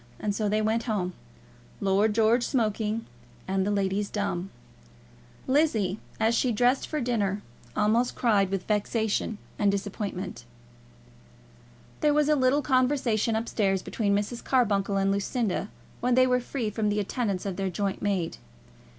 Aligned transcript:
And 0.19 0.33
so 0.33 0.49
they 0.49 0.63
went 0.63 0.81
home, 0.85 1.13
Lord 1.79 2.15
George 2.15 2.43
smoking, 2.43 3.05
and 3.47 3.67
the 3.67 3.69
ladies 3.69 4.09
dumb. 4.09 4.49
Lizzie, 5.45 5.99
as 6.19 6.33
she 6.33 6.51
dressed 6.51 6.87
for 6.87 6.99
dinner, 6.99 7.43
almost 7.75 8.15
cried 8.15 8.49
with 8.49 8.63
vexation 8.65 9.37
and 9.59 9.71
disappointment. 9.71 10.43
There 11.99 12.15
was 12.15 12.29
a 12.29 12.35
little 12.35 12.63
conversation 12.63 13.35
up 13.35 13.47
stairs 13.47 13.83
between 13.83 14.15
Mrs. 14.15 14.43
Carbuncle 14.43 14.97
and 14.97 15.11
Lucinda, 15.11 15.69
when 15.99 16.15
they 16.15 16.25
were 16.25 16.39
free 16.39 16.71
from 16.71 16.89
the 16.89 16.99
attendance 16.99 17.45
of 17.45 17.55
their 17.57 17.69
joint 17.69 18.01
maid. 18.01 18.37